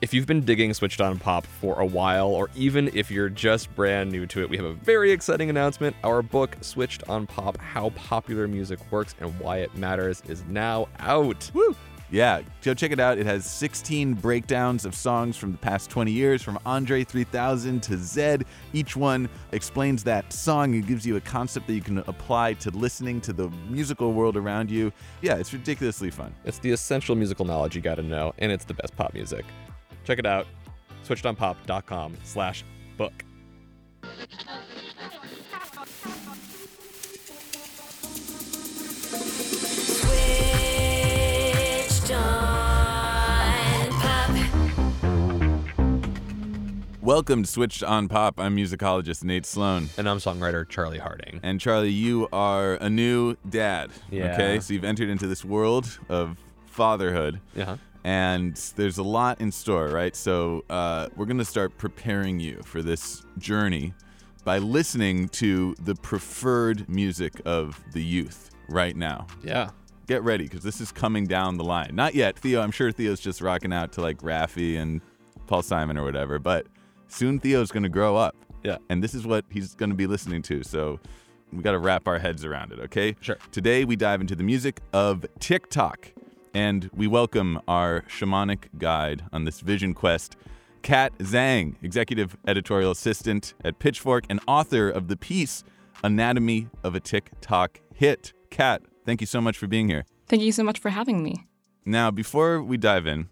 [0.00, 3.74] If you've been digging Switched On Pop for a while, or even if you're just
[3.74, 5.96] brand new to it, we have a very exciting announcement.
[6.04, 10.86] Our book, Switched on Pop How Popular Music Works and Why It Matters, is now
[11.00, 11.50] out.
[11.52, 11.74] Woo!
[12.10, 13.18] Yeah, go check it out.
[13.18, 17.94] It has 16 breakdowns of songs from the past 20 years, from Andre 3000 to
[17.94, 18.44] Zedd.
[18.72, 22.70] Each one explains that song and gives you a concept that you can apply to
[22.70, 24.92] listening to the musical world around you.
[25.22, 26.32] Yeah, it's ridiculously fun.
[26.44, 29.44] It's the essential musical knowledge you gotta know, and it's the best pop music.
[30.08, 30.46] Check it out,
[31.04, 32.64] switchedonpop.com slash
[32.96, 33.12] book.
[41.90, 44.30] Switched on pop.
[47.02, 48.40] Welcome to Switched on Pop.
[48.40, 49.90] I'm musicologist Nate Sloan.
[49.98, 51.38] And I'm songwriter Charlie Harding.
[51.42, 53.90] And Charlie, you are a new dad.
[54.10, 54.32] Yeah.
[54.32, 57.40] Okay, so you've entered into this world of fatherhood.
[57.54, 57.76] Yeah.
[58.04, 60.14] And there's a lot in store, right?
[60.14, 63.94] So uh, we're gonna start preparing you for this journey
[64.44, 69.26] by listening to the preferred music of the youth right now.
[69.42, 69.70] Yeah.
[70.06, 71.90] Get ready, because this is coming down the line.
[71.94, 72.62] Not yet, Theo.
[72.62, 75.02] I'm sure Theo's just rocking out to like Raffi and
[75.46, 76.66] Paul Simon or whatever, but
[77.08, 78.36] soon Theo's gonna grow up.
[78.64, 78.78] Yeah.
[78.88, 80.62] And this is what he's gonna be listening to.
[80.62, 80.98] So
[81.52, 83.16] we got to wrap our heads around it, okay?
[83.20, 83.38] Sure.
[83.52, 86.12] Today we dive into the music of TikTok,
[86.58, 90.36] and we welcome our shamanic guide on this vision quest,
[90.82, 95.62] Cat Zhang, executive editorial assistant at Pitchfork and author of the piece
[96.02, 98.32] Anatomy of a TikTok Hit.
[98.50, 100.04] Cat, thank you so much for being here.
[100.26, 101.46] Thank you so much for having me.
[101.84, 103.28] Now, before we dive in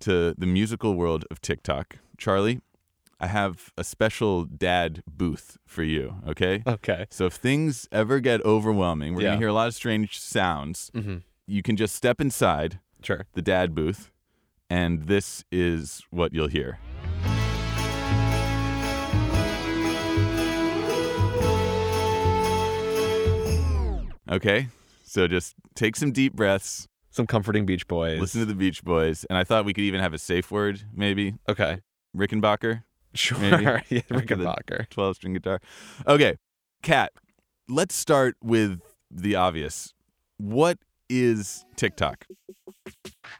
[0.00, 2.60] to the musical world of TikTok, Charlie,
[3.20, 6.62] I have a special dad booth for you, okay?
[6.66, 7.04] Okay.
[7.10, 9.28] So if things ever get overwhelming, we're Yeah.
[9.32, 10.90] gonna hear a lot of strange sounds.
[10.94, 11.18] Mm-hmm.
[11.50, 13.26] You can just step inside Sure.
[13.32, 14.12] the dad booth,
[14.70, 16.78] and this is what you'll hear.
[24.30, 24.68] Okay,
[25.04, 28.20] so just take some deep breaths, Some comforting Beach Boys.
[28.20, 30.82] listen to the Beach Boys, and I thought we could even have a safe word,
[30.94, 31.80] maybe Okay.
[32.16, 33.38] Rickenbacker, Sure.
[33.38, 33.64] Maybe.
[33.88, 34.88] yeah, Rickenbacker.
[34.88, 35.60] 12 string guitar.
[36.06, 36.36] Okay,
[36.84, 37.12] Cat,
[37.68, 38.80] let's start with
[39.10, 39.94] the obvious.
[40.36, 40.78] What
[41.10, 42.26] is TikTok?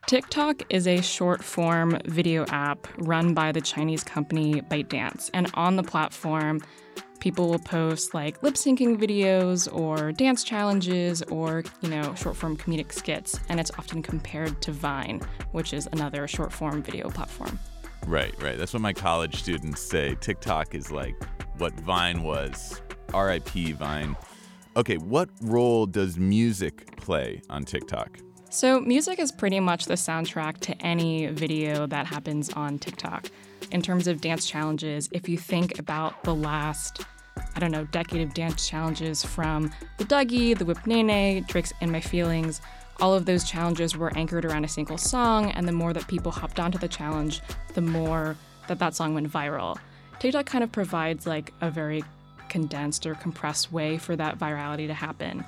[0.06, 5.31] TikTok is a short form video app run by the Chinese company ByteDance.
[5.32, 6.60] And on the platform,
[7.20, 12.56] people will post like lip syncing videos or dance challenges or, you know, short form
[12.56, 13.38] comedic skits.
[13.48, 15.20] And it's often compared to Vine,
[15.53, 17.59] which is another short form video platform.
[18.06, 18.59] Right, right.
[18.59, 20.16] That's what my college students say.
[20.20, 21.14] TikTok is like
[21.59, 22.82] what Vine was.
[23.14, 24.16] RIP Vine.
[24.76, 28.20] Okay, what role does music play on TikTok?
[28.50, 33.26] So, music is pretty much the soundtrack to any video that happens on TikTok.
[33.72, 37.04] In terms of dance challenges, if you think about the last,
[37.56, 41.72] I don't know, decade of dance challenges from the Dougie, the Whip Nae Nae, Drake's
[41.80, 42.60] In My Feelings,
[43.00, 46.30] all of those challenges were anchored around a single song, and the more that people
[46.30, 47.41] hopped onto the challenge,
[47.75, 48.36] the more
[48.69, 49.76] that that song went viral.
[50.20, 52.04] TikTok kind of provides like a very
[52.50, 55.44] condensed or compressed way for that virality to happen.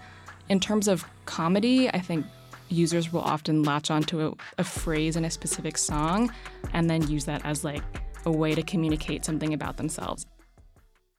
[0.48, 2.24] In terms of comedy, I think
[2.68, 6.32] users will often latch onto a, a phrase in a specific song
[6.72, 7.82] and then use that as like
[8.24, 10.26] a way to communicate something about themselves.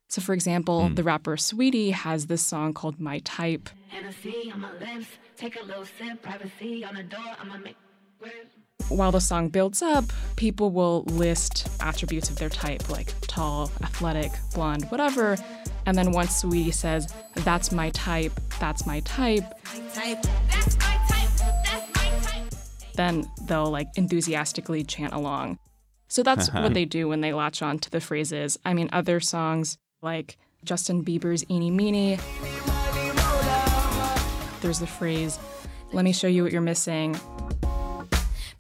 [0.09, 0.93] So, for example, hmm.
[0.95, 3.69] the rapper Saweetie has this song called My Type.
[3.87, 5.07] Hennessy on my lips.
[5.35, 6.21] Take a little sip.
[6.21, 7.35] Privacy on the door.
[7.41, 7.75] I'ma make.
[8.89, 10.05] While the song builds up,
[10.35, 15.35] people will list attributes of their type, like tall, athletic, blonde, whatever.
[15.85, 19.43] And then once Saweetie says, That's my type, that's my type,
[19.93, 20.23] Type.
[20.49, 21.29] That's my type.
[21.63, 22.53] That's my type.
[22.95, 25.59] then they'll like enthusiastically chant along.
[26.07, 28.57] So that's what they do when they latch on to the phrases.
[28.65, 32.17] I mean, other songs like Justin Bieber's Eenie Meenie,
[34.61, 35.39] there's the phrase,
[35.91, 37.19] let me show you what you're missing.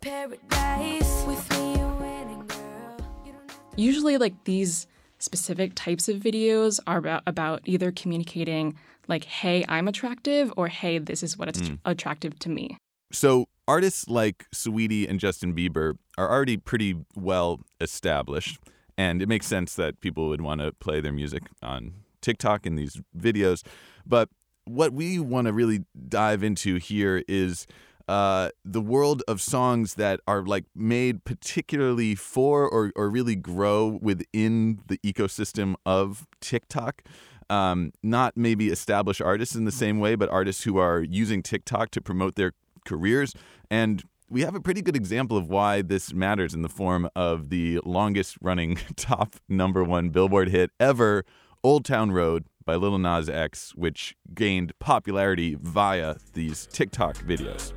[0.01, 2.97] Paradise with me, girl.
[3.25, 4.85] You don't have Usually, like these
[5.23, 8.77] specific types of videos are about, about either communicating,
[9.07, 11.79] like, hey, I'm attractive, or hey, this is what it's mm.
[11.85, 12.77] attractive to me.
[13.11, 18.59] So artists like Saweetie and Justin Bieber are already pretty well established,
[18.97, 22.75] and it makes sense that people would want to play their music on TikTok in
[22.75, 23.63] these videos.
[24.05, 24.29] But
[24.65, 27.67] what we want to really dive into here is
[28.07, 33.99] uh, the world of songs that are like made particularly for or, or really grow
[34.01, 37.03] within the ecosystem of TikTok.
[37.49, 41.91] Um, not maybe established artists in the same way, but artists who are using TikTok
[41.91, 42.53] to promote their
[42.85, 43.33] careers.
[43.69, 47.49] And we have a pretty good example of why this matters in the form of
[47.49, 51.25] the longest running top number one Billboard hit ever,
[51.63, 57.73] Old Town Road by Lil Nas X, which gained popularity via these TikTok videos.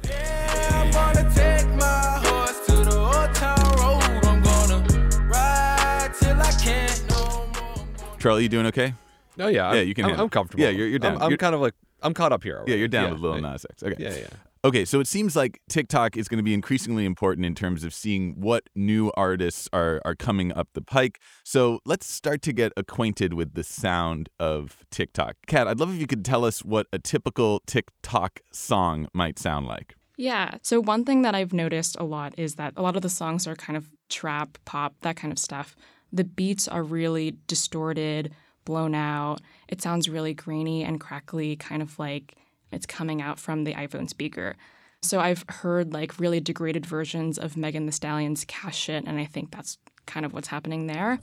[8.18, 8.94] Charlie, you doing okay?
[9.38, 10.62] Oh yeah, Yeah, I'm- you can I'm, I'm comfortable.
[10.64, 11.16] Yeah, you're- you're down.
[11.16, 12.62] I'm, I'm You're- kind of like I'm caught up here.
[12.66, 13.40] Yeah, you're down Yeah, with Lil yeah.
[13.52, 13.82] Nas X.
[13.82, 13.94] Okay.
[13.98, 14.26] Yeah, yeah.
[14.66, 17.94] Okay, so it seems like TikTok is going to be increasingly important in terms of
[17.94, 21.20] seeing what new artists are are coming up the pike.
[21.44, 25.36] So let's start to get acquainted with the sound of TikTok.
[25.46, 29.68] Cat, I'd love if you could tell us what a typical TikTok song might sound
[29.68, 29.94] like.
[30.16, 30.56] Yeah.
[30.62, 33.46] So one thing that I've noticed a lot is that a lot of the songs
[33.46, 35.76] are kind of trap, pop, that kind of stuff.
[36.12, 38.34] The beats are really distorted,
[38.64, 39.42] blown out.
[39.68, 42.34] It sounds really grainy and crackly, kind of like
[42.76, 44.54] it's coming out from the iPhone speaker.
[45.02, 49.24] So I've heard like really degraded versions of Megan Thee Stallion's Cash Shit, and I
[49.24, 51.18] think that's kind of what's happening there.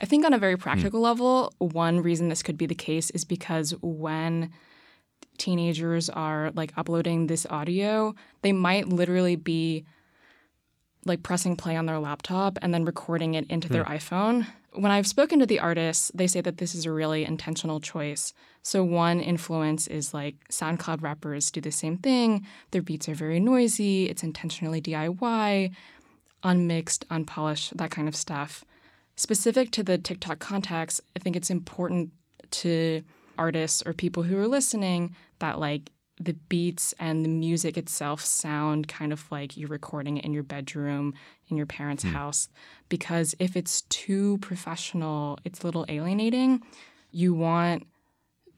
[0.00, 1.04] I think on a very practical hmm.
[1.04, 4.50] level, one reason this could be the case is because when
[5.38, 9.84] teenagers are like uploading this audio, they might literally be
[11.04, 13.92] like pressing play on their laptop and then recording it into their hmm.
[13.92, 14.46] iPhone.
[14.74, 18.32] When I've spoken to the artists, they say that this is a really intentional choice.
[18.62, 22.46] So, one influence is like SoundCloud rappers do the same thing.
[22.70, 25.74] Their beats are very noisy, it's intentionally DIY,
[26.42, 28.64] unmixed, unpolished, that kind of stuff.
[29.16, 32.10] Specific to the TikTok context, I think it's important
[32.50, 33.02] to
[33.36, 35.90] artists or people who are listening that like
[36.24, 40.42] the beats and the music itself sound kind of like you're recording it in your
[40.42, 41.14] bedroom
[41.48, 42.10] in your parents' hmm.
[42.10, 42.48] house.
[42.88, 46.62] Because if it's too professional it's a little alienating.
[47.10, 47.86] You want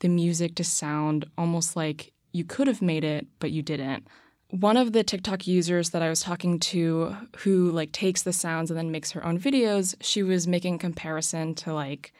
[0.01, 4.07] the music to sound almost like you could have made it but you didn't.
[4.51, 8.71] One of the TikTok users that I was talking to who like takes the sounds
[8.71, 12.13] and then makes her own videos, she was making a comparison to like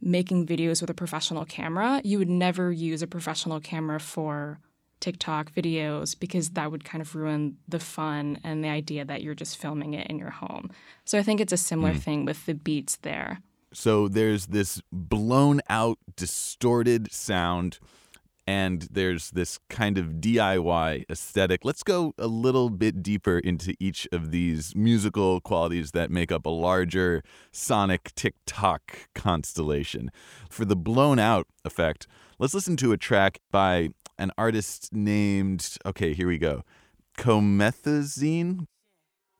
[0.00, 2.00] making videos with a professional camera.
[2.04, 4.60] You would never use a professional camera for
[5.00, 9.34] TikTok videos because that would kind of ruin the fun and the idea that you're
[9.34, 10.70] just filming it in your home.
[11.04, 12.00] So I think it's a similar mm.
[12.00, 13.40] thing with the beats there.
[13.72, 17.78] So there's this blown out, distorted sound,
[18.48, 21.66] and there's this kind of DIY aesthetic.
[21.66, 26.46] Let's go a little bit deeper into each of these musical qualities that make up
[26.46, 27.22] a larger
[27.52, 30.10] sonic TikTok constellation.
[30.48, 32.06] For the blown out effect,
[32.38, 36.64] let's listen to a track by an artist named, okay, here we go,
[37.16, 38.66] Comethazine.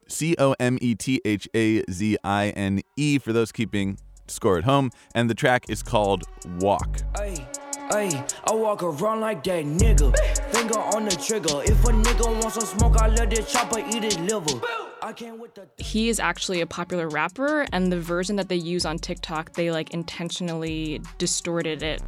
[0.08, 4.58] C O M E T H A Z I N E for those keeping score
[4.58, 4.90] at home.
[5.14, 6.24] And the track is called
[6.60, 7.02] Walk.
[7.16, 7.46] Ay,
[7.90, 10.16] ay, I walk around like that nigga.
[10.52, 11.62] Finger on the trigger.
[11.62, 14.60] If a nigga wants some smoke, I let the chopper eat his liver.
[15.02, 15.68] I can't with the.
[15.76, 19.70] He is actually a popular rapper and the version that they use on TikTok, they
[19.70, 22.02] like intentionally distorted it.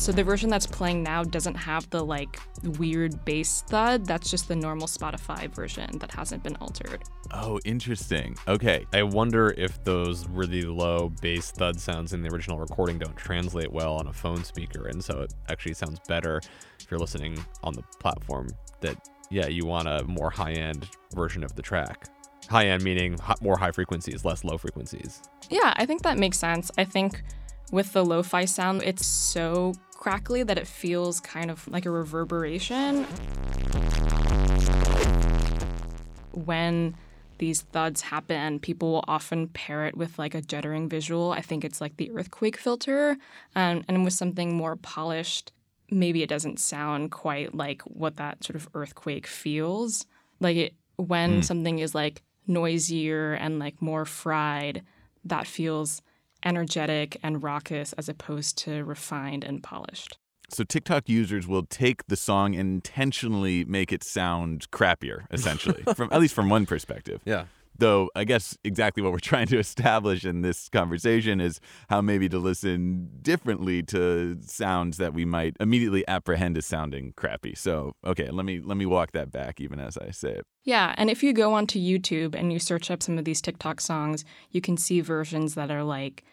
[0.00, 2.40] So the version that's playing now doesn't have the like
[2.78, 4.06] weird bass thud.
[4.06, 7.02] That's just the normal Spotify version that hasn't been altered.
[7.32, 8.34] Oh, interesting.
[8.48, 8.86] Okay.
[8.94, 13.70] I wonder if those really low bass thud sounds in the original recording don't translate
[13.70, 16.40] well on a phone speaker, and so it actually sounds better
[16.80, 18.48] if you're listening on the platform.
[18.80, 18.96] That
[19.30, 22.08] yeah, you want a more high-end version of the track.
[22.48, 25.20] High-end meaning more high frequencies, less low frequencies.
[25.50, 26.70] Yeah, I think that makes sense.
[26.78, 27.22] I think
[27.70, 31.90] with the lo fi sound, it's so crackly that it feels kind of like a
[31.90, 33.04] reverberation.
[36.32, 36.96] When
[37.38, 41.32] these thuds happen, people will often pair it with like a juddering visual.
[41.32, 43.18] I think it's like the earthquake filter.
[43.54, 45.52] Um, and with something more polished,
[45.90, 50.06] maybe it doesn't sound quite like what that sort of earthquake feels.
[50.40, 54.82] Like it, when something is like noisier and like more fried,
[55.24, 56.00] that feels
[56.44, 60.18] energetic and raucous as opposed to refined and polished.
[60.48, 66.08] So TikTok users will take the song and intentionally make it sound crappier, essentially, from
[66.12, 67.20] at least from one perspective.
[67.24, 67.44] Yeah.
[67.80, 72.28] Though I guess exactly what we're trying to establish in this conversation is how maybe
[72.28, 77.54] to listen differently to sounds that we might immediately apprehend as sounding crappy.
[77.54, 80.46] So, okay, let me let me walk that back even as I say it.
[80.62, 83.80] Yeah, and if you go onto YouTube and you search up some of these TikTok
[83.80, 86.24] songs, you can see versions that are like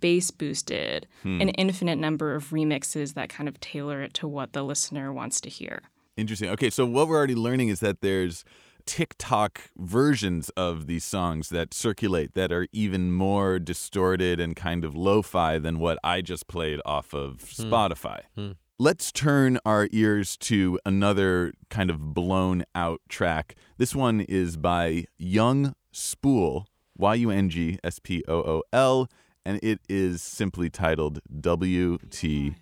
[0.00, 1.40] bass boosted, hmm.
[1.40, 5.40] an infinite number of remixes that kind of tailor it to what the listener wants
[5.40, 5.82] to hear.
[6.16, 6.50] Interesting.
[6.50, 8.44] Okay, so what we're already learning is that there's
[8.86, 14.94] TikTok versions of these songs that circulate that are even more distorted and kind of
[14.94, 17.62] lo-fi than what I just played off of hmm.
[17.62, 18.20] Spotify.
[18.34, 18.52] Hmm.
[18.78, 23.54] Let's turn our ears to another kind of blown out track.
[23.78, 29.08] This one is by Young Spool, Y U N G S P O O L,
[29.44, 32.54] and it is simply titled WTF.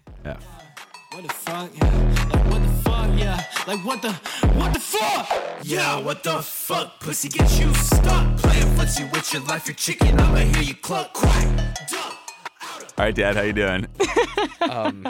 [3.00, 3.18] What fuck?
[3.18, 3.44] Yeah.
[3.66, 4.42] Like what the fuck?
[4.44, 4.50] Yeah.
[4.50, 5.28] Like what the fuck?
[5.62, 7.00] Yeah, what the fuck?
[7.00, 8.36] Pussy get you stuck.
[8.36, 10.20] Playing footsie with your life, your chicken.
[10.20, 11.76] I'ma hear you cluck quack.
[11.90, 12.18] Duck.
[12.98, 13.86] All right, Dad, how you doing?
[14.60, 15.02] Um,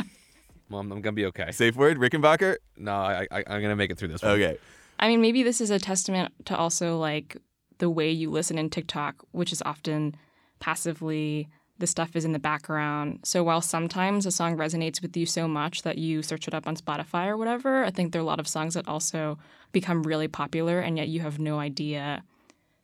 [0.70, 1.50] well, I'm, I'm gonna be okay.
[1.50, 2.56] Safe word, Rickenbacker?
[2.76, 4.32] No, I, I, I'm gonna make it through this one.
[4.32, 4.56] Okay.
[4.98, 7.36] I mean, maybe this is a testament to also like
[7.78, 10.14] the way you listen in TikTok, which is often
[10.60, 11.48] passively
[11.80, 13.20] the stuff is in the background.
[13.24, 16.66] So while sometimes a song resonates with you so much that you search it up
[16.66, 19.38] on Spotify or whatever, I think there are a lot of songs that also
[19.72, 22.22] become really popular and yet you have no idea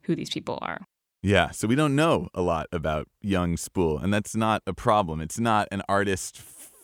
[0.03, 0.87] who these people are.
[1.23, 5.21] Yeah, so we don't know a lot about Young Spool, and that's not a problem.
[5.21, 6.39] It's not an artist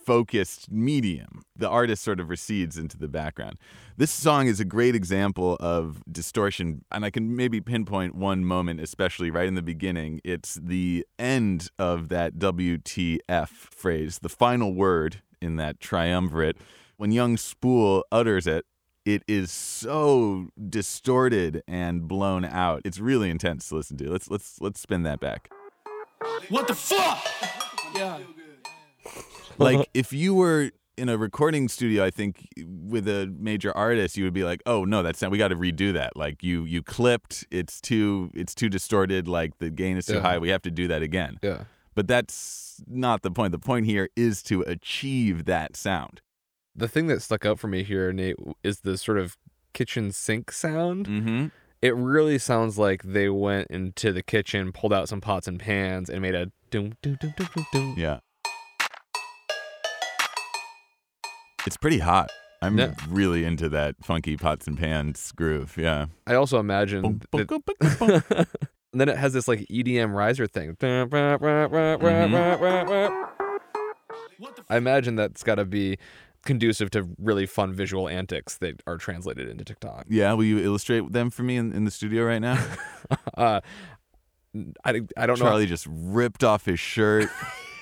[0.04, 1.42] focused medium.
[1.56, 3.58] The artist sort of recedes into the background.
[3.96, 8.80] This song is a great example of distortion, and I can maybe pinpoint one moment,
[8.80, 10.20] especially right in the beginning.
[10.24, 16.56] It's the end of that WTF phrase, the final word in that triumvirate.
[16.96, 18.64] When Young Spool utters it,
[19.04, 22.82] it is so distorted and blown out.
[22.84, 24.10] It's really intense to listen to.
[24.10, 25.50] Let's let's let's spin that back.
[26.48, 27.26] What the fuck?
[27.94, 28.18] Yeah.
[29.58, 34.24] Like if you were in a recording studio, I think with a major artist, you
[34.24, 35.30] would be like, "Oh no, that's not.
[35.30, 36.16] We got to redo that.
[36.16, 37.46] Like you you clipped.
[37.50, 39.26] It's too it's too distorted.
[39.28, 40.20] Like the gain is too Yeah.
[40.20, 40.38] high.
[40.38, 41.64] We have to do that again." Yeah.
[41.94, 43.52] But that's not the point.
[43.52, 46.20] The point here is to achieve that sound.
[46.74, 49.36] The thing that stuck out for me here, Nate, is the sort of
[49.74, 51.06] kitchen sink sound.
[51.06, 51.46] Mm-hmm.
[51.82, 56.08] It really sounds like they went into the kitchen, pulled out some pots and pans,
[56.08, 57.94] and made a doom doom doom doom doom doom.
[57.98, 58.20] Yeah.
[61.66, 62.30] It's pretty hot.
[62.60, 62.94] I'm Yeah.
[63.08, 65.74] really into that funky pots and pans groove.
[65.76, 66.06] Yeah.
[66.26, 68.22] I also imagine Boom, boom, that- boom,
[68.92, 70.76] and then it has this like EDM riser thing.
[74.70, 75.98] I imagine that's got to be
[76.44, 80.06] conducive to really fun visual antics that are translated into TikTok.
[80.08, 80.32] yeah.
[80.32, 82.62] Will you illustrate them for me in, in the studio right now?
[83.36, 83.60] Uh,
[84.84, 85.36] I, I don't Charlie know.
[85.36, 87.28] Charlie just ripped off his shirt.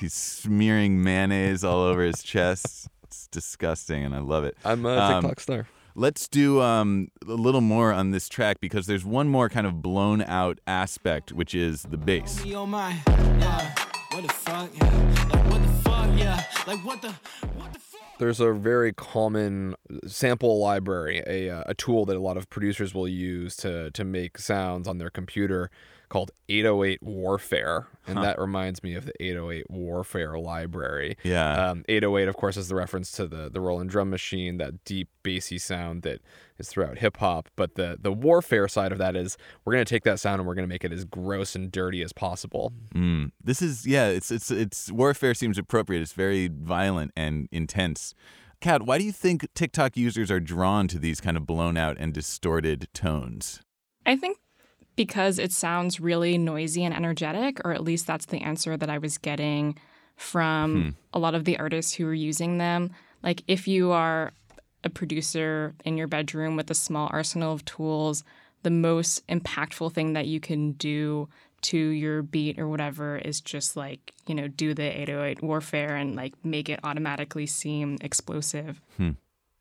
[0.00, 2.88] He's smearing mayonnaise all over his chest.
[3.10, 4.56] It's disgusting, and I love it.
[4.64, 5.66] I'm a Um, TikTok star.
[5.96, 9.82] Let's do um, a little more on this track because there's one more kind of
[9.82, 12.44] blown out aspect, which is the bass.
[12.44, 13.74] Me on my yeah.
[14.12, 14.70] The fuck?
[14.76, 15.28] Yeah.
[15.50, 16.10] Like the fuck?
[16.16, 16.44] Yeah.
[16.68, 17.10] Like what the
[17.56, 17.80] what the?
[18.20, 19.74] There's a very common
[20.06, 24.04] sample library, a, uh, a tool that a lot of producers will use to to
[24.04, 25.68] make sounds on their computer
[26.10, 31.16] called 808 Warfare, and that reminds me of the 808 Warfare library.
[31.22, 31.70] Yeah.
[31.70, 35.08] Um, 808, of course, is the reference to the the Roland drum machine, that deep
[35.22, 36.20] bassy sound that
[36.58, 37.48] is throughout hip hop.
[37.56, 40.56] But the the warfare side of that is we're gonna take that sound and we're
[40.56, 42.72] gonna make it as gross and dirty as possible.
[42.94, 43.30] Mm.
[43.42, 44.08] This is yeah.
[44.08, 46.02] It's it's it's warfare seems appropriate.
[46.02, 48.14] It's very violent and intense.
[48.60, 51.96] Cat, why do you think TikTok users are drawn to these kind of blown out
[51.98, 53.62] and distorted tones?
[54.04, 54.36] I think
[54.96, 58.98] because it sounds really noisy and energetic, or at least that's the answer that I
[58.98, 59.78] was getting
[60.16, 60.88] from hmm.
[61.14, 62.90] a lot of the artists who were using them.
[63.22, 64.32] Like, if you are
[64.84, 68.24] a producer in your bedroom with a small arsenal of tools,
[68.62, 71.28] the most impactful thing that you can do
[71.62, 76.16] to your beat or whatever is just like, you know, do the 808 warfare and
[76.16, 78.80] like make it automatically seem explosive.
[78.96, 79.10] Hmm.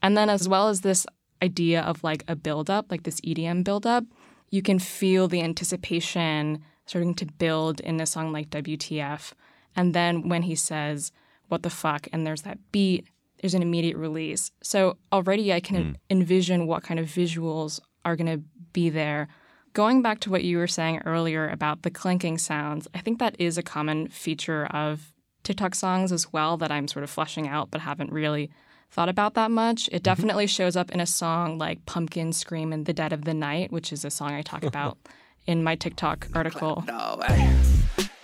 [0.02, 1.06] And then, as well as this
[1.42, 4.06] idea of like a buildup, like this EDM buildup,
[4.50, 9.34] you can feel the anticipation starting to build in a song like WTF.
[9.76, 11.12] And then when he says,
[11.48, 12.08] What the fuck?
[12.12, 13.08] and there's that beat,
[13.40, 14.52] there's an immediate release.
[14.62, 15.92] So already I can hmm.
[16.10, 19.28] envision what kind of visuals are going to be there.
[19.74, 23.36] Going back to what you were saying earlier about the clinking sounds, I think that
[23.40, 25.14] is a common feature of
[25.44, 28.50] TikTok songs as well that I'm sort of fleshing out but haven't really
[28.92, 29.88] thought about that much.
[29.88, 30.04] It mm-hmm.
[30.04, 33.72] definitely shows up in a song like Pumpkin Scream in the Dead of the Night,
[33.72, 34.98] which is a song I talk about
[35.48, 36.84] in my TikTok article.
[36.88, 37.22] No,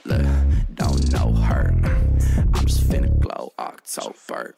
[0.06, 0.26] look,
[0.74, 1.74] don't know her.
[2.54, 4.56] I'm just finna glow October.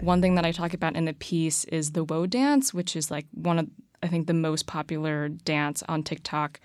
[0.00, 3.10] One thing that I talk about in the piece is the woe dance, which is
[3.10, 3.68] like one of,
[4.02, 6.60] I think, the most popular dance on TikTok.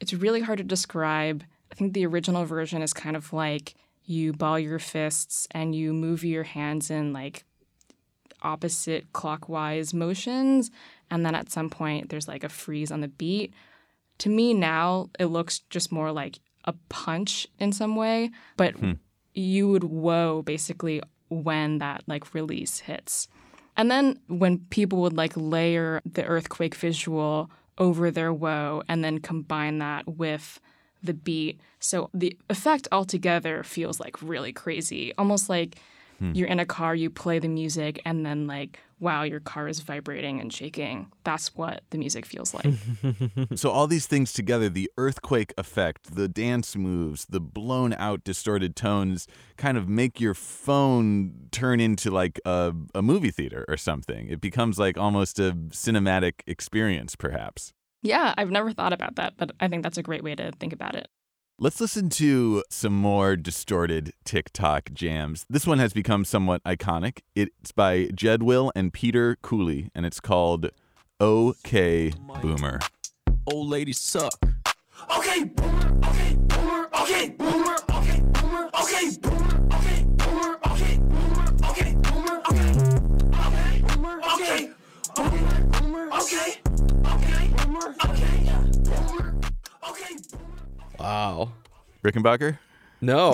[0.00, 1.44] It's really hard to describe.
[1.72, 5.92] I think the original version is kind of like you ball your fists and you
[5.92, 7.44] move your hands in like
[8.44, 10.70] opposite clockwise motions.
[11.10, 13.52] And then at some point, there's like a freeze on the beat.
[14.18, 18.92] To me, now it looks just more like a punch in some way, but hmm.
[19.34, 23.28] you would woe basically when that like release hits.
[23.76, 29.18] And then when people would like layer the earthquake visual over their woe and then
[29.18, 30.60] combine that with
[31.02, 31.60] the beat.
[31.80, 35.12] So the effect altogether feels like really crazy.
[35.18, 35.76] Almost like
[36.18, 36.32] Hmm.
[36.34, 39.80] you're in a car, you play the music, and then like, wow, your car is
[39.80, 41.10] vibrating and shaking.
[41.24, 42.66] That's what the music feels like.
[43.56, 48.74] So all these things together, the earthquake effect, the dance moves, the blown out distorted
[48.76, 54.28] tones kind of make your phone turn into like a, a movie theater or something.
[54.28, 57.72] It becomes like almost a cinematic experience perhaps.
[58.02, 60.72] yeah, I've never thought about that, but I think that's a great way to think
[60.72, 61.08] about it.
[61.56, 65.46] Let's listen to some more distorted TikTok jams.
[65.48, 67.20] This one has become somewhat iconic.
[67.36, 70.70] It's by Jed Will and Peter Kuli, and it's called
[71.20, 72.10] OK
[72.42, 72.80] Boomer.
[73.46, 74.34] Old ladies suck.
[75.16, 81.94] Okay, boomer, okay, boomer, okay, boomer, okay, boomer, okay, boomer, okay, boomer, okay, boomer, okay,
[82.02, 82.64] boomer, okay,
[83.54, 84.70] okay, boomer, okay,
[85.18, 85.38] okay,
[85.78, 86.58] boomer, okay,
[87.06, 88.42] okay, boomer, okay,
[88.82, 89.40] boomer,
[89.88, 90.63] okay, boomer.
[90.98, 91.52] Wow.
[92.04, 92.58] Rickenbacker?
[93.00, 93.32] No,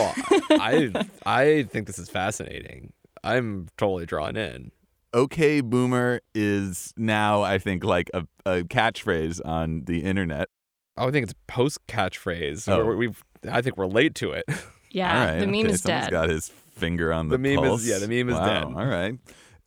[0.51, 0.91] I
[1.27, 2.93] I think this is fascinating.
[3.23, 4.73] I'm totally drawn in.
[5.13, 10.49] OK Boomer is now, I think, like a, a catchphrase on the internet.
[10.97, 12.69] Oh, I think it's post catchphrase.
[12.69, 12.85] Oh.
[12.95, 14.45] We've I think we're late to it.
[14.93, 16.11] Yeah, All right, the meme okay, is someone's dead.
[16.11, 17.87] got his finger on the, The meme is- pulse.
[17.87, 18.65] yeah, the meme is Wow, dead.
[18.65, 19.15] All right.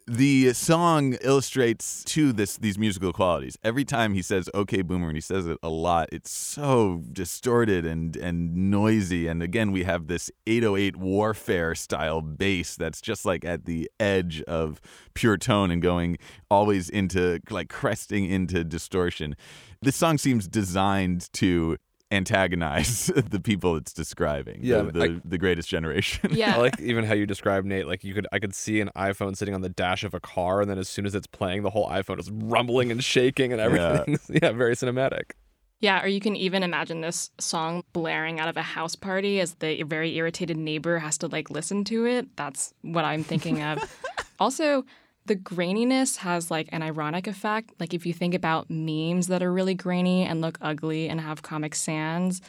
[0.05, 3.57] The song illustrates to this these musical qualities.
[3.63, 7.85] Every time he says "Okay, Boomer," and he says it a lot, it's so distorted
[7.85, 9.27] and and noisy.
[9.27, 14.41] And again, we have this 808 warfare style bass that's just like at the edge
[14.41, 14.81] of
[15.13, 16.17] pure tone and going
[16.51, 19.37] always into like cresting into distortion.
[19.81, 21.77] This song seems designed to
[22.13, 24.59] antagonize the people it's describing.
[24.61, 26.31] Yeah, the, the, the greatest generation.
[26.33, 26.55] Yeah.
[26.55, 27.87] I like even how you describe Nate.
[27.87, 30.61] Like you could, I could see an iPhone sitting on the dash of a car,
[30.61, 33.61] and then as soon as it's playing, the whole iPhone is rumbling and shaking and
[33.61, 34.19] everything.
[34.41, 35.31] Yeah, very cinematic.
[35.79, 39.55] Yeah, or you can even imagine this song blaring out of a house party as
[39.55, 42.35] the very irritated neighbor has to like listen to it.
[42.37, 43.79] That's what I'm thinking of.
[44.39, 44.85] also,
[45.25, 47.71] the graininess has like an ironic effect.
[47.79, 51.41] Like if you think about memes that are really grainy and look ugly and have
[51.41, 52.41] Comic Sans,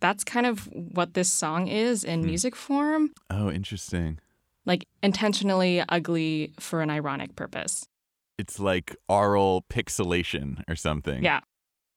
[0.00, 2.26] that's kind of what this song is in hmm.
[2.26, 3.12] music form.
[3.30, 4.18] Oh, interesting.
[4.66, 7.86] Like intentionally ugly for an ironic purpose.
[8.38, 11.22] It's like aural pixelation or something.
[11.22, 11.40] Yeah.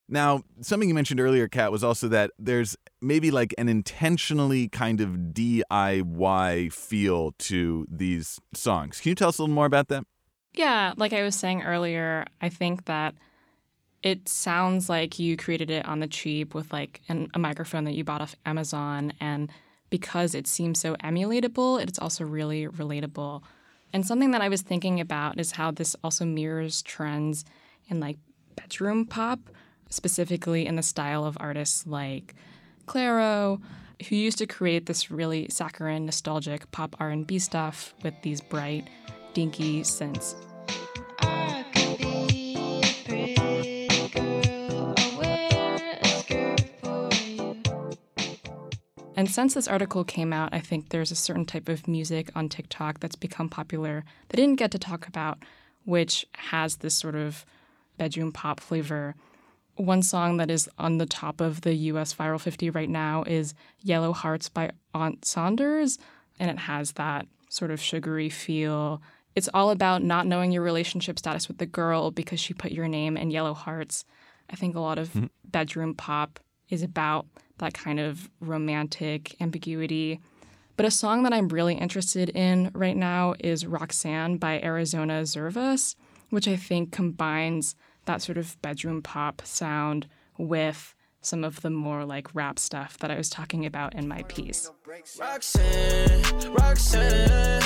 [0.09, 4.99] Now, something you mentioned earlier, Cat, was also that there's maybe like an intentionally kind
[4.99, 8.99] of DIY feel to these songs.
[8.99, 10.03] Can you tell us a little more about that?
[10.53, 13.15] Yeah, like I was saying earlier, I think that
[14.03, 17.93] it sounds like you created it on the cheap with like an, a microphone that
[17.93, 19.13] you bought off Amazon.
[19.19, 19.49] And
[19.89, 23.41] because it seems so emulatable, it's also really relatable.
[23.93, 27.45] And something that I was thinking about is how this also mirrors trends
[27.87, 28.17] in like
[28.55, 29.39] bedroom pop,
[29.89, 32.35] specifically in the style of artists like
[32.85, 33.61] Clairo,
[34.09, 38.89] who used to create this really saccharine, nostalgic pop R&B stuff with these bright,
[39.33, 40.35] dinky synths.
[49.15, 52.49] And since this article came out, I think there's a certain type of music on
[52.49, 55.37] TikTok that's become popular that I didn't get to talk about,
[55.85, 57.45] which has this sort of
[57.97, 59.15] bedroom pop flavor.
[59.75, 63.53] One song that is on the top of the US Viral 50 right now is
[63.81, 65.99] Yellow Hearts by Ant Saunders,
[66.39, 69.01] and it has that sort of sugary feel.
[69.35, 72.87] It's all about not knowing your relationship status with the girl because she put your
[72.87, 74.05] name in Yellow Hearts.
[74.49, 75.25] I think a lot of hmm.
[75.45, 77.25] bedroom pop is about
[77.57, 80.19] that kind of romantic ambiguity.
[80.75, 85.95] But a song that I'm really interested in right now is Roxanne by Arizona Zervas,
[86.29, 92.05] which I think combines that sort of bedroom pop sound with some of the more
[92.05, 94.69] like rap stuff that I was talking about in my piece.
[95.19, 97.63] Roxanne, Roxanne,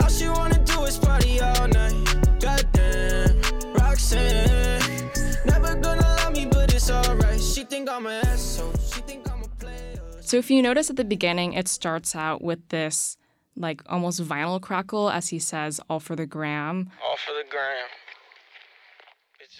[0.00, 2.40] all she wanna do is party all night.
[2.40, 3.40] Goddamn,
[3.74, 5.10] Roxanne,
[5.44, 7.40] never gonna love me, but it's alright.
[7.40, 8.72] She think I'm an asshole.
[8.74, 10.00] She think I'm a player.
[10.20, 13.16] So if you notice at the beginning, it starts out with this
[13.56, 16.90] like almost vinyl crackle as he says, all for the gram.
[17.04, 17.88] All for the gram.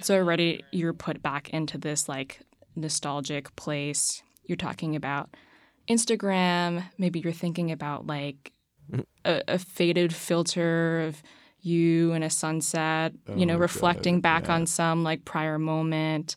[0.01, 2.41] So already you're put back into this like
[2.77, 4.23] nostalgic place.
[4.45, 5.31] You're talking about
[5.89, 6.85] Instagram.
[6.99, 8.53] Maybe you're thinking about like
[9.25, 11.23] a, a faded filter of
[11.61, 14.55] you in a sunset, you know, Oh, reflecting God, back yeah.
[14.55, 16.37] on some like prior moment.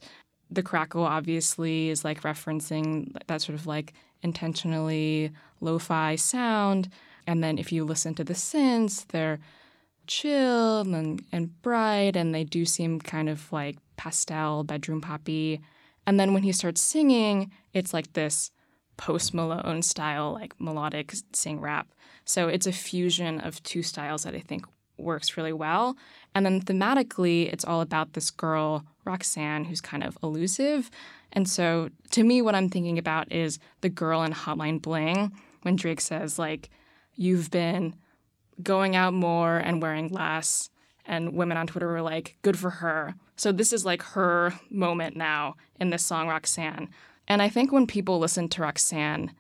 [0.50, 6.90] The crackle obviously is like referencing that sort of like intentionally lo fi sound.
[7.26, 9.40] And then if you listen to the synths, they're
[10.08, 15.60] chill and, and bright, and they do seem kind of like pastel, bedroom poppy.
[16.08, 18.50] And then when he starts singing, it's like this
[18.96, 21.90] Post Malone style, like melodic sing rap.
[22.26, 24.66] So it's a fusion of two styles that I think
[24.98, 25.96] works really well.
[26.34, 30.90] And then thematically, it's all about this girl, Roxanne, who's kind of elusive.
[31.34, 35.76] And so to me, what I'm thinking about is the girl in Hotline Bling when
[35.76, 36.70] Drake says, like,
[37.16, 37.96] you've been
[38.64, 40.70] going out more and wearing less.
[41.06, 43.16] And women on Twitter were like, good for her.
[43.38, 46.90] So this is like her moment now in this song, Roxanne.
[47.28, 49.32] And I think when people listen to Roxanne,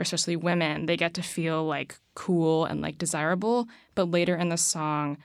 [0.00, 3.66] especially women, they get to feel like cool and like desirable.
[3.94, 5.18] But later in the song,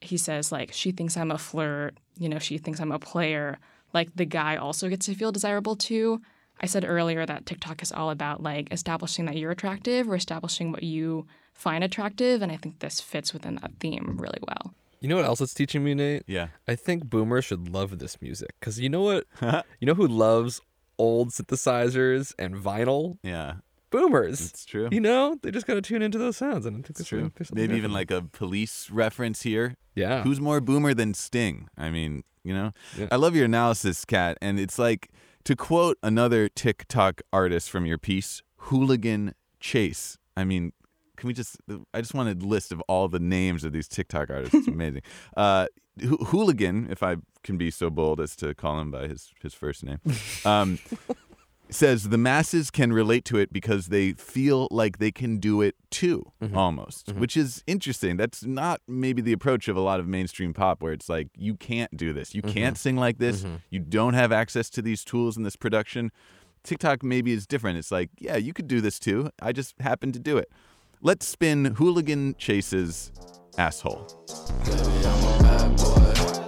[0.00, 3.58] he says, like, she thinks I'm a flirt, you know, she thinks I'm a player.
[3.92, 6.20] Like, the guy also gets to feel desirable too.
[6.60, 10.72] I said earlier that TikTok is all about like establishing that you're attractive or establishing
[10.72, 12.42] what you find attractive.
[12.42, 14.74] And I think this fits within that theme really well.
[15.00, 16.24] You know what else it's teaching me, Nate?
[16.26, 16.48] Yeah.
[16.66, 19.24] I think boomers should love this music because you know what?
[19.80, 20.60] you know who loves
[20.98, 23.18] old synthesizers and vinyl?
[23.22, 23.54] Yeah.
[23.90, 24.40] Boomers.
[24.50, 24.88] It's true.
[24.92, 27.20] You know, they just got to tune into those sounds, and I think there's true.
[27.20, 29.76] something- there's something Maybe even like a police reference here.
[29.94, 30.22] Yeah.
[30.22, 31.68] Who's more boomer than Sting?
[31.76, 32.72] I mean, you know?
[32.98, 33.06] Yeah.
[33.10, 34.36] I love your analysis, Cat.
[34.42, 35.08] And it's like,
[35.44, 40.18] to quote another TikTok artist from your piece, Hooligan Chase.
[40.36, 40.72] I mean,
[41.18, 41.56] can we just,
[41.92, 44.54] I just want a list of all the names of these TikTok artists.
[44.54, 45.02] It's amazing.
[45.36, 45.66] Uh,
[46.02, 49.52] Ho- Hooligan, if I can be so bold as to call him by his, his
[49.52, 49.98] first name,
[50.44, 50.78] um,
[51.70, 55.74] says the masses can relate to it because they feel like they can do it
[55.90, 58.16] too, almost, which is interesting.
[58.16, 61.56] That's not maybe the approach of a lot of mainstream pop where it's like, you
[61.56, 62.34] can't do this.
[62.34, 63.44] You can't sing like this.
[63.70, 66.10] You don't have access to these tools in this production.
[66.64, 67.76] TikTok maybe is different.
[67.78, 69.30] It's like, yeah, you could do this too.
[69.42, 70.50] I just happen to do it.
[71.00, 73.12] Let's spin Hooligan Chase's
[73.56, 74.04] asshole.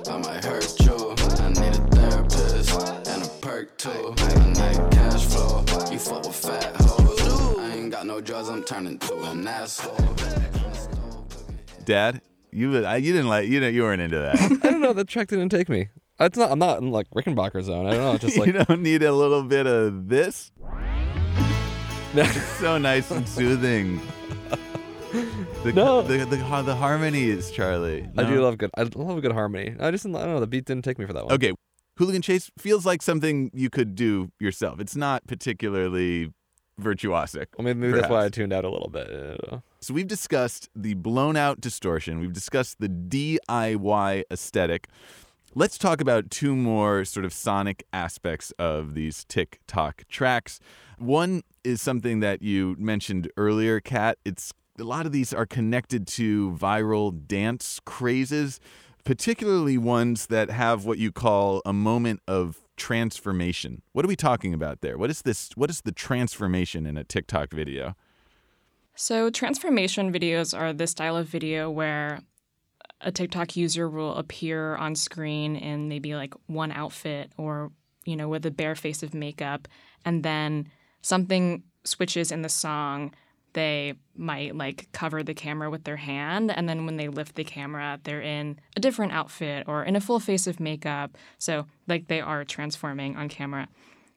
[0.08, 1.14] I might hurt you.
[1.38, 4.12] I need a therapist and a perk too.
[4.18, 5.60] I need cash flow.
[5.92, 7.58] You fuck with fat hoes.
[7.60, 8.48] I ain't got no drugs.
[8.48, 9.96] I'm turning to an asshole.
[11.84, 14.40] Dad, you I, you didn't like you know you weren't into that.
[14.64, 14.92] I don't know.
[14.92, 15.90] That track didn't take me.
[16.18, 16.50] It's not.
[16.50, 17.86] I'm not in like Rickenbacker zone.
[17.86, 18.18] I don't know.
[18.18, 20.50] Just like you don't need a little bit of this.
[22.14, 24.00] That's so nice and soothing.
[25.64, 26.02] The, No.
[26.02, 28.08] the, the, the, the harmonies, Charlie.
[28.16, 28.70] I do love good.
[28.78, 29.74] I love a good harmony.
[29.78, 30.40] I just I don't know.
[30.40, 31.34] The beat didn't take me for that one.
[31.34, 31.52] Okay,
[31.98, 34.80] Hooligan Chase feels like something you could do yourself.
[34.80, 36.32] It's not particularly
[36.80, 37.46] virtuosic.
[37.58, 39.62] Well, maybe, maybe that's why I tuned out a little bit.
[39.80, 42.20] So we've discussed the blown out distortion.
[42.20, 44.88] We've discussed the DIY aesthetic.
[45.54, 50.60] Let's talk about two more sort of sonic aspects of these TikTok tracks.
[50.98, 54.18] One is something that you mentioned earlier, Cat.
[54.24, 58.60] It's a lot of these are connected to viral dance crazes,
[59.04, 63.82] particularly ones that have what you call a moment of transformation.
[63.92, 64.96] What are we talking about there?
[64.96, 67.94] What is this what is the transformation in a TikTok video?
[68.94, 72.20] So, transformation videos are the style of video where
[73.00, 77.72] a TikTok user will appear on screen in maybe like one outfit or,
[78.04, 79.68] you know, with a bare face of makeup,
[80.04, 80.68] and then
[81.02, 83.12] something switches in the song.
[83.52, 87.44] They might like cover the camera with their hand, and then when they lift the
[87.44, 91.16] camera, they're in a different outfit or in a full face of makeup.
[91.38, 93.68] So, like, they are transforming on camera.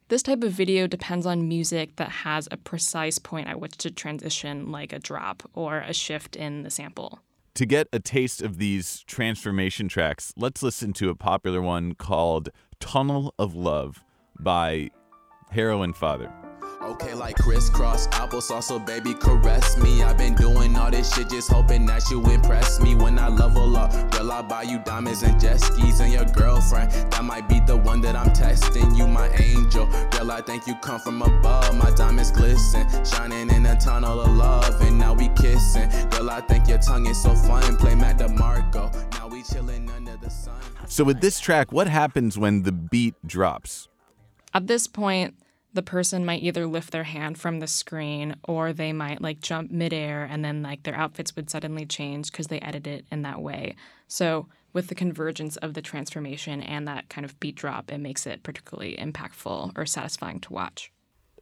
[0.09, 3.89] This type of video depends on music that has a precise point at which to
[3.89, 7.19] transition, like a drop or a shift in the sample.
[7.55, 12.49] To get a taste of these transformation tracks, let's listen to a popular one called
[12.79, 14.03] Tunnel of Love
[14.39, 14.89] by
[15.53, 16.42] haroinfather.
[16.83, 20.03] Okay, like crisscross applesauce, so baby caress me.
[20.03, 22.93] I've been doing all this shit, just hoping that you impress me.
[22.93, 26.91] When I level up, girl, I buy you diamonds and jet skis and your girlfriend.
[27.11, 28.93] That might be the one that I'm testing.
[28.95, 30.29] You my angel, girl.
[30.29, 31.73] I think you come from above.
[31.77, 35.89] My diamonds glisten, shining in a tunnel of love, and now we kissing.
[36.09, 37.77] Girl, I think your tongue is so fun.
[37.77, 38.91] Play Matt DeMarco.
[39.13, 40.59] Now we chilling under the sun.
[40.87, 43.87] So, with this track, what happens when the beat drops?
[44.53, 45.33] At this point,
[45.73, 49.71] the person might either lift their hand from the screen or they might like jump
[49.71, 53.41] midair and then like their outfits would suddenly change because they edit it in that
[53.41, 53.75] way.
[54.07, 58.27] So with the convergence of the transformation and that kind of beat drop, it makes
[58.27, 60.91] it particularly impactful or satisfying to watch.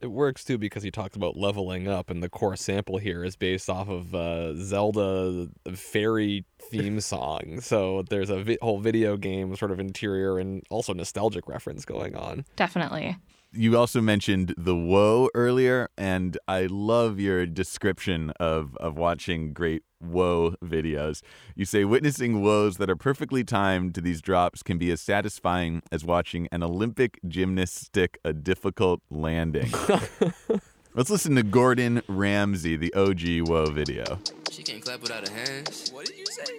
[0.00, 3.36] It works too because he talks about leveling up, and the core sample here is
[3.36, 7.60] based off of uh, Zelda fairy theme song.
[7.60, 12.16] So there's a vi- whole video game sort of interior and also nostalgic reference going
[12.16, 12.44] on.
[12.56, 13.16] Definitely.
[13.54, 19.82] You also mentioned the woe earlier, and I love your description of, of watching great
[20.00, 21.20] woe videos.
[21.54, 25.82] You say witnessing woes that are perfectly timed to these drops can be as satisfying
[25.92, 29.70] as watching an Olympic gymnast stick a difficult landing.
[30.94, 34.18] Let's listen to Gordon Ramsay, the OG woe video.
[34.50, 35.90] She can't clap without her hands.
[35.92, 36.54] What did you say?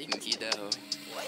[0.00, 0.70] You can keep that hoe.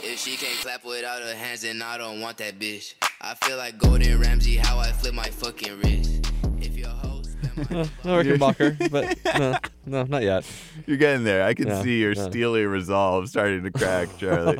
[0.04, 2.94] If she can't clap without her hands, then I don't want that bitch.
[3.22, 6.26] I feel like Gordon Ramsay, how I flip my fucking wrist.
[6.58, 10.50] If your hoe spend my No Rickenbacker, but no, no, not yet.
[10.86, 11.44] You're getting there.
[11.44, 12.28] I can Yeah, see your yeah.
[12.28, 14.58] steely resolve starting to crack, Charlie.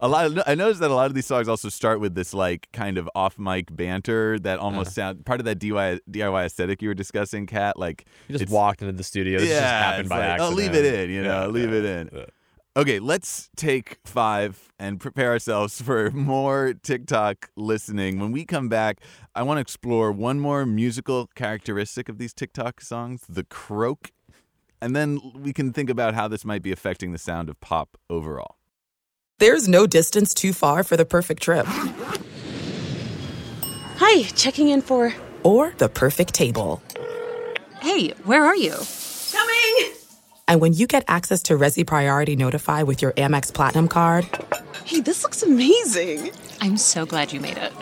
[0.00, 0.26] a lot.
[0.26, 2.98] Of, I noticed that a lot of these songs also start with this like kind
[2.98, 6.94] of off mic banter that almost sound part of that DIY DIY aesthetic you were
[6.94, 7.78] discussing, Cat.
[7.78, 9.38] Like You just walked into the studio.
[9.38, 10.52] This yeah, just happened by like, accident.
[10.52, 11.10] Oh, leave it in.
[11.10, 12.26] You know, Yeah, leave yeah, it in.
[12.78, 12.82] Yeah.
[12.82, 18.20] Okay, let's take five and prepare ourselves for more TikTok listening.
[18.20, 19.00] When we come back,
[19.34, 24.12] I want to explore one more musical characteristic of these TikTok songs the croak.
[24.80, 27.98] And then we can think about how this might be affecting the sound of pop
[28.08, 28.56] overall.
[29.38, 31.66] There's no distance too far for the perfect trip
[34.00, 35.12] Hi, checking in for.
[35.42, 36.80] or the perfect table.
[37.80, 38.74] Hey, where are you?
[40.48, 40.54] Coming!
[40.54, 44.26] And when you get access to Resy Priority Notify with your Amex Platinum card
[44.84, 46.32] Hey, this looks amazing!
[46.60, 47.72] I'm so glad you made it.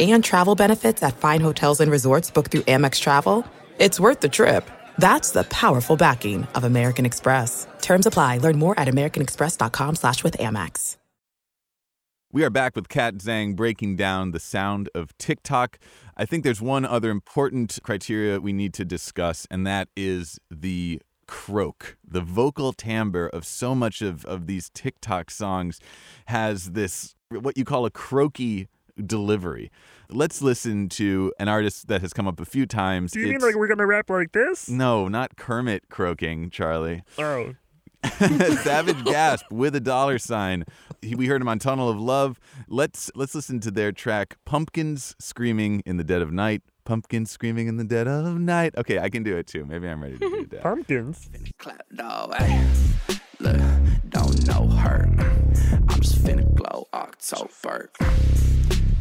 [0.00, 3.46] and travel benefits at fine hotels and resorts booked through Amex Travel,
[3.78, 4.70] it's worth the trip.
[4.98, 7.66] That's the powerful backing of American Express.
[7.82, 8.38] Terms apply.
[8.38, 10.96] Learn more at americanexpress.com slash with Amex.
[12.32, 15.78] We are back with Cat Zhang breaking down the sound of TikTok.
[16.16, 21.00] I think there's one other important criteria we need to discuss, and that is the
[21.26, 21.96] croak.
[22.06, 25.80] The vocal timbre of so much of, of these TikTok songs
[26.26, 28.68] has this, what you call a croaky
[29.04, 29.70] delivery.
[30.08, 33.12] Let's listen to an artist that has come up a few times.
[33.12, 34.68] Do you mean like we're gonna rap like this?
[34.68, 37.02] No, not Kermit croaking, Charlie.
[37.18, 37.54] Oh.
[38.18, 40.64] Savage Gasp with a dollar sign.
[41.02, 42.38] He, we heard him on Tunnel of Love.
[42.68, 46.62] Let's let's listen to their track Pumpkins Screaming in the Dead of Night.
[46.86, 48.74] Pumpkins Screaming in the Dead of Night.
[48.78, 49.66] Okay, I can do it too.
[49.66, 50.62] Maybe I'm ready to do that.
[50.62, 51.28] Pumpkins.
[51.58, 52.32] clap, dog.
[52.38, 52.64] Ay.
[53.40, 53.56] Look,
[54.08, 55.06] don't know her.
[55.88, 57.90] I'm just finna glow October.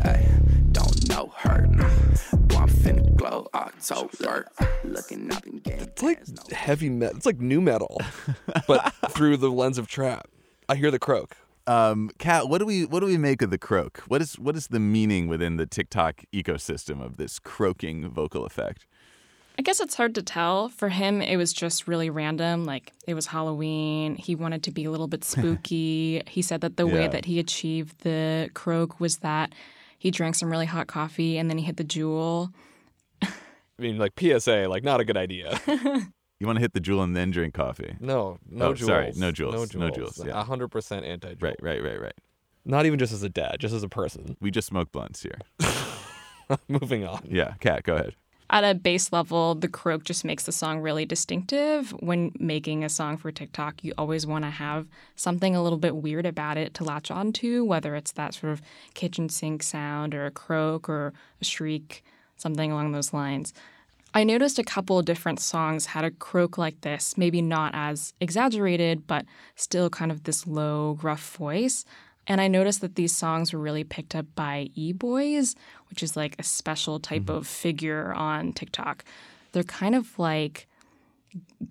[0.03, 0.27] Ay,
[0.71, 1.67] don't know her.
[2.33, 4.47] Boy, I'm finna glow October.
[4.83, 7.15] Looking up and getting It's like heavy metal.
[7.15, 8.01] It's like new metal,
[8.67, 10.27] but through the lens of trap.
[10.67, 11.37] I hear the croak.
[11.67, 13.99] Um, Cat, what do we what do we make of the croak?
[14.07, 18.85] What is what is the meaning within the TikTok ecosystem of this croaking vocal effect?
[19.57, 20.67] I guess it's hard to tell.
[20.69, 22.65] For him, it was just really random.
[22.65, 24.15] Like it was Halloween.
[24.15, 26.21] He wanted to be a little bit spooky.
[26.27, 29.53] he said that the way that he achieved the croak was that
[29.97, 32.53] he drank some really hot coffee and then he hit the Juul.
[33.23, 35.59] I mean, like PSA, like not a good idea.
[36.39, 37.95] You want to hit the Juul and then drink coffee.
[37.99, 38.85] No, no Oh, Juuls.
[38.85, 40.19] sorry, no Juuls, No no Juuls.
[40.19, 40.43] Juuls, yeah.
[40.43, 41.35] hundred percent anti.
[41.39, 42.13] Right, right, right, right.
[42.65, 44.35] Not even just as a dad, just as a person.
[44.41, 45.39] We just smoke blunts here.
[46.67, 47.21] Moving on.
[47.27, 48.15] Yeah, Cat, go ahead.
[48.51, 51.89] At a base level, the croak just makes the song really distinctive.
[52.01, 55.95] When making a song for TikTok, you always want to have something a little bit
[55.95, 58.61] weird about it to latch onto, whether it's that sort of
[58.93, 62.03] kitchen sink sound or a croak or a shriek,
[62.35, 63.51] something along those lines.
[64.15, 68.13] I noticed a couple of different songs had a croak like this, maybe not as
[68.21, 69.25] exaggerated, but
[69.57, 71.83] still kind of this low, gruff voice.
[72.25, 75.53] And I noticed that these songs were really picked up by e boys,
[75.89, 77.35] which is like a special type mm-hmm.
[77.35, 79.03] of figure on TikTok.
[79.51, 80.67] They're kind of like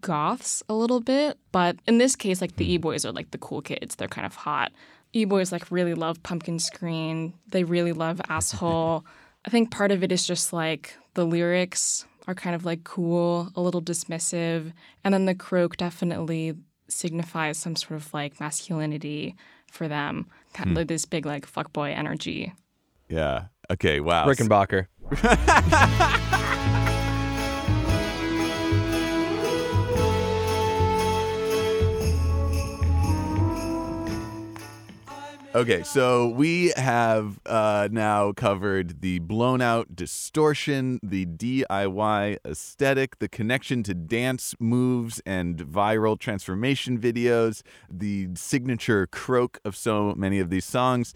[0.03, 2.73] goths a little bit, but in this case, like the mm-hmm.
[2.73, 3.95] e boys are like the cool kids.
[3.95, 4.71] They're kind of hot.
[5.15, 7.33] E boys like really love Pumpkin Screen.
[7.49, 9.07] They really love Asshole.
[9.47, 13.51] I think part of it is just like the lyrics are kind of like cool,
[13.55, 16.55] a little dismissive, and then the croak definitely
[16.89, 19.35] signifies some sort of like masculinity
[19.71, 20.63] for them, hmm.
[20.63, 22.53] kind of this big like fuckboy energy.
[23.09, 23.47] Yeah.
[23.71, 24.01] Okay.
[24.01, 24.27] Wow.
[24.27, 24.87] Rickenbacker.
[35.57, 43.29] Okay, so we have uh, now covered the blown out distortion, the DIY aesthetic, the
[43.29, 50.51] connection to dance moves and viral transformation videos, the signature croak of so many of
[50.51, 51.15] these songs.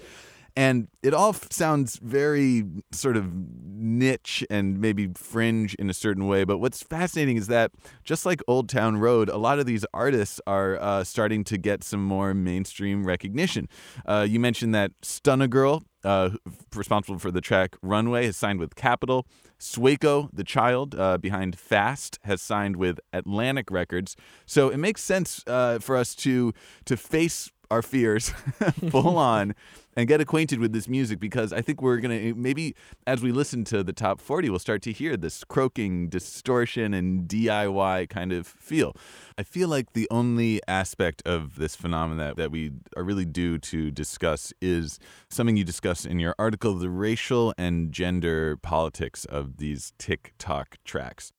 [0.58, 6.42] And it all sounds very sort of niche and maybe fringe in a certain way.
[6.42, 7.70] But what's fascinating is that
[8.02, 11.84] just like Old Town Road, a lot of these artists are uh, starting to get
[11.84, 13.68] some more mainstream recognition.
[14.04, 16.30] Uh, you mentioned that Stunna Girl, uh,
[16.74, 19.28] responsible for the track Runway, has signed with Capitol.
[19.60, 24.16] Sueco, the child uh, behind Fast, has signed with Atlantic Records.
[24.44, 26.52] So it makes sense uh, for us to
[26.86, 28.30] to face our fears
[28.90, 29.54] full on
[29.96, 32.74] and get acquainted with this music because I think we're going to eh, maybe
[33.06, 37.28] as we listen to the top 40 we'll start to hear this croaking distortion and
[37.28, 38.94] DIY kind of feel.
[39.36, 43.90] I feel like the only aspect of this phenomenon that we are really due to
[43.90, 44.98] discuss is
[45.30, 51.32] something you discuss in your article the racial and gender politics of these TikTok tracks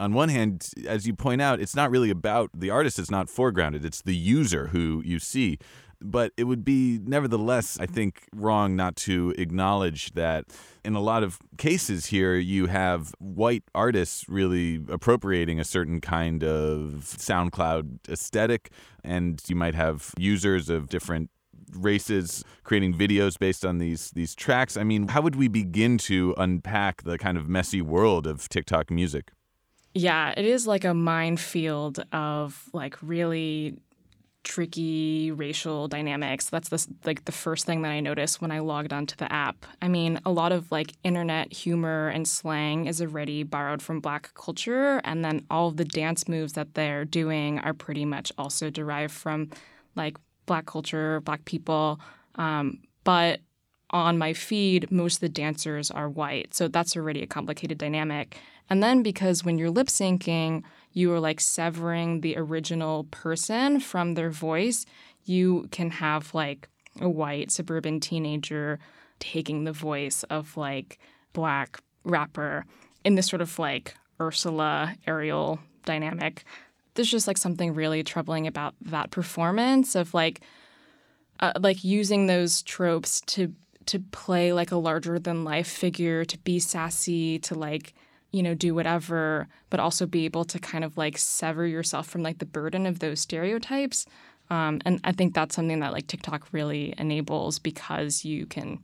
[0.00, 3.26] on one hand, as you point out, it's not really about the artist it's not
[3.28, 3.84] foregrounded.
[3.84, 5.58] It's the user who you see.
[6.02, 10.46] But it would be, nevertheless, I think, wrong not to acknowledge that
[10.82, 16.42] in a lot of cases here, you have white artists really appropriating a certain kind
[16.42, 18.70] of SoundCloud aesthetic,
[19.04, 21.28] and you might have users of different
[21.76, 24.78] races creating videos based on these these tracks.
[24.78, 28.90] I mean, how would we begin to unpack the kind of messy world of TikTok
[28.90, 29.32] music?
[29.94, 33.76] Yeah, it is like a minefield of like really
[34.44, 36.48] tricky racial dynamics.
[36.48, 39.66] That's the like the first thing that I noticed when I logged onto the app.
[39.82, 44.32] I mean, a lot of like internet humor and slang is already borrowed from black
[44.34, 48.70] culture and then all of the dance moves that they're doing are pretty much also
[48.70, 49.50] derived from
[49.96, 52.00] like black culture, black people.
[52.36, 53.40] Um, but
[53.90, 56.54] on my feed, most of the dancers are white.
[56.54, 58.38] So that's already a complicated dynamic.
[58.70, 64.14] And then because when you're lip syncing, you are like severing the original person from
[64.14, 64.86] their voice,
[65.24, 66.68] you can have like
[67.00, 68.78] a white suburban teenager
[69.18, 70.98] taking the voice of like
[71.32, 72.64] black rapper
[73.04, 76.44] in this sort of like Ursula Ariel dynamic.
[76.94, 80.40] There's just like something really troubling about that performance of like
[81.40, 83.52] uh, like using those tropes to
[83.86, 87.94] to play like a larger than life figure, to be sassy, to like
[88.32, 92.22] you know, do whatever, but also be able to kind of like sever yourself from
[92.22, 94.06] like the burden of those stereotypes.
[94.50, 98.80] Um, and I think that's something that like TikTok really enables because you can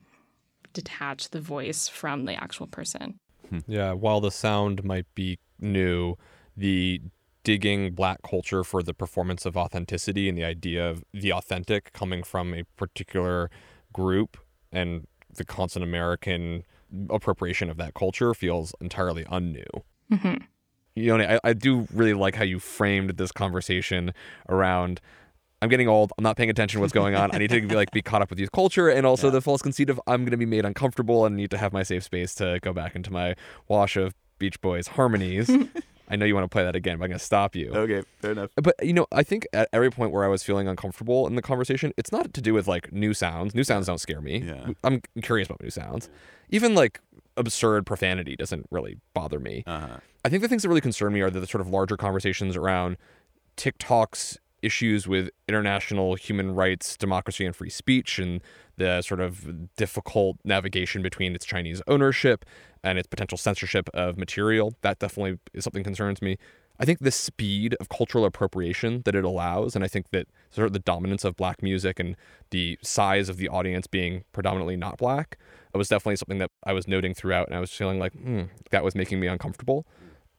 [0.72, 3.18] detach the voice from the actual person.
[3.48, 3.60] Hmm.
[3.66, 6.16] Yeah, while the sound might be new,
[6.56, 7.00] the
[7.44, 12.22] digging black culture for the performance of authenticity and the idea of the authentic coming
[12.22, 13.50] from a particular
[13.92, 14.36] group
[14.72, 15.06] and
[15.36, 16.64] the constant American
[17.10, 19.82] appropriation of that culture feels entirely unnew.
[20.10, 20.44] Mm-hmm.
[20.94, 24.14] You know, I, I do really like how you framed this conversation
[24.48, 25.00] around.
[25.60, 26.12] I'm getting old.
[26.16, 27.34] I'm not paying attention to what's going on.
[27.34, 29.32] I need to be like be caught up with youth culture, and also yeah.
[29.32, 31.82] the false conceit of I'm going to be made uncomfortable and need to have my
[31.82, 33.36] safe space to go back into my
[33.68, 35.50] wash of Beach Boys harmonies.
[36.08, 37.72] I know you want to play that again, but I'm going to stop you.
[37.74, 38.50] Okay, fair enough.
[38.56, 41.42] But you know, I think at every point where I was feeling uncomfortable in the
[41.42, 43.54] conversation, it's not to do with like new sounds.
[43.54, 44.38] New sounds don't scare me.
[44.38, 44.72] Yeah.
[44.84, 46.08] I'm curious about new sounds.
[46.50, 47.00] Even like
[47.36, 49.62] absurd profanity doesn't really bother me.
[49.66, 49.98] Uh-huh.
[50.24, 52.56] I think the things that really concern me are the, the sort of larger conversations
[52.56, 52.96] around
[53.56, 58.42] TikTok's issues with international human rights, democracy, and free speech, and
[58.76, 62.44] the sort of difficult navigation between its Chinese ownership
[62.84, 64.74] and its potential censorship of material.
[64.82, 66.36] That definitely is something concerns me.
[66.78, 70.66] I think the speed of cultural appropriation that it allows, and I think that sort
[70.66, 72.16] of the dominance of black music and
[72.50, 75.38] the size of the audience being predominantly not black
[75.72, 78.84] was definitely something that I was noting throughout, and I was feeling like hmm, that
[78.84, 79.86] was making me uncomfortable.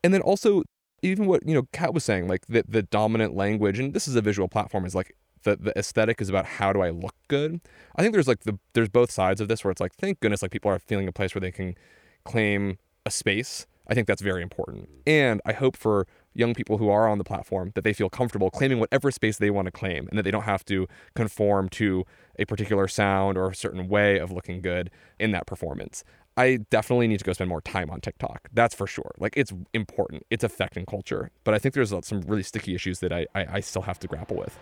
[0.03, 0.63] And then also,
[1.01, 4.15] even what you know, Cat was saying, like the the dominant language, and this is
[4.15, 7.61] a visual platform, is like the the aesthetic is about how do I look good.
[7.95, 10.41] I think there's like the there's both sides of this where it's like thank goodness
[10.41, 11.75] like people are feeling a place where they can
[12.23, 13.65] claim a space.
[13.89, 14.89] I think that's very important.
[15.05, 18.51] And I hope for young people who are on the platform that they feel comfortable
[18.51, 22.05] claiming whatever space they want to claim and that they don't have to conform to
[22.37, 26.03] a particular sound or a certain way of looking good in that performance.
[26.37, 28.49] I definitely need to go spend more time on TikTok.
[28.53, 29.11] That's for sure.
[29.17, 30.23] Like it's important.
[30.29, 31.31] It's affecting culture.
[31.43, 34.07] But I think there's some really sticky issues that I, I, I still have to
[34.07, 34.57] grapple with.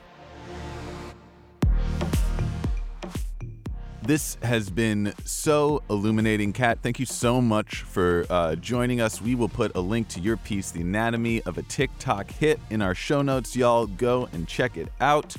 [4.04, 6.54] This has been so illuminating.
[6.54, 9.20] Cat, thank you so much for uh, joining us.
[9.20, 12.84] We will put a link to your piece, The Anatomy of a TikTok Hit, in
[12.84, 13.56] our show notes.
[13.56, 15.36] Y'all go and check it out.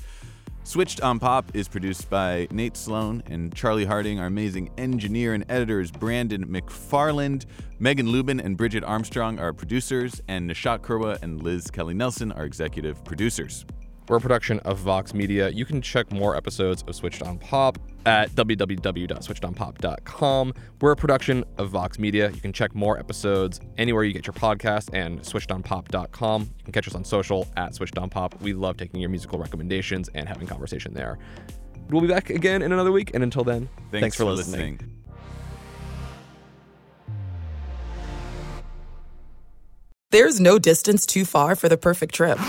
[0.67, 4.19] Switched on Pop is produced by Nate Sloan and Charlie Harding.
[4.19, 7.47] Our amazing engineer and editor is Brandon McFarland.
[7.79, 12.45] Megan Lubin and Bridget Armstrong are producers, and Nishat Kurwa and Liz Kelly Nelson are
[12.45, 13.65] executive producers.
[14.09, 15.49] We're a production of Vox Media.
[15.49, 20.55] You can check more episodes of Switched on Pop at www.switchedonpop.com.
[20.81, 22.31] We're a production of Vox Media.
[22.31, 26.43] You can check more episodes anywhere you get your podcast and switchedonpop.com.
[26.43, 28.41] You can catch us on social at Switched on Pop.
[28.43, 31.19] We love taking your musical recommendations and having conversation there.
[31.91, 34.81] We'll be back again in another week, and until then, thanks, for, listening.
[40.11, 42.39] There's no distance too far for the perfect trip.